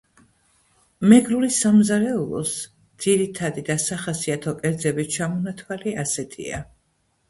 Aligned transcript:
მეგრული 1.11 1.49
სამზარეულოს 1.57 2.55
ძირითადი 3.07 3.67
და 3.71 3.79
სახასიათო 3.87 4.59
კერძების 4.65 5.17
ჩამონათვალი 5.21 5.99
ასეთია 6.09 6.69